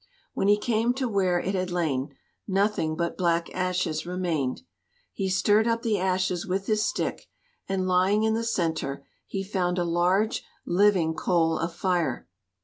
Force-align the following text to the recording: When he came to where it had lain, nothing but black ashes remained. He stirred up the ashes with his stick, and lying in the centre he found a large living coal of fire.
When 0.33 0.47
he 0.47 0.57
came 0.57 0.95
to 0.95 1.07
where 1.07 1.39
it 1.39 1.53
had 1.53 1.69
lain, 1.69 2.15
nothing 2.47 2.95
but 2.95 3.19
black 3.19 3.53
ashes 3.53 4.03
remained. 4.03 4.63
He 5.13 5.29
stirred 5.29 5.67
up 5.67 5.83
the 5.83 5.99
ashes 5.99 6.43
with 6.47 6.65
his 6.65 6.83
stick, 6.83 7.27
and 7.69 7.87
lying 7.87 8.23
in 8.23 8.33
the 8.33 8.43
centre 8.43 9.05
he 9.27 9.43
found 9.43 9.77
a 9.77 9.83
large 9.83 10.43
living 10.65 11.13
coal 11.13 11.59
of 11.59 11.75
fire. 11.75 12.27